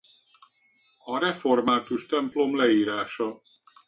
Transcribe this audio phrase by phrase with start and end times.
[1.05, 3.41] A református templom leírása